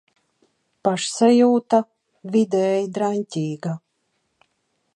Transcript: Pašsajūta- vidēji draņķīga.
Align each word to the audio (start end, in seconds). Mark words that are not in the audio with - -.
Pašsajūta- 0.87 1.79
vidēji 2.37 2.89
draņķīga. 2.97 3.75